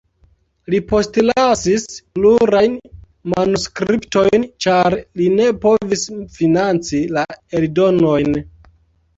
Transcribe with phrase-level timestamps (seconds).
[0.73, 1.83] Li postlasis
[2.17, 2.73] plurajn
[3.33, 6.07] manuskriptojn, ĉar li ne povis
[6.41, 7.29] financi la
[7.61, 8.37] eldonojn.